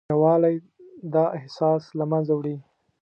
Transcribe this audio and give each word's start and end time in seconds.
یووالی 0.13 0.55
دا 1.13 1.23
احساس 1.37 1.83
له 1.99 2.05
منځه 2.11 2.33
وړي. 2.35 2.55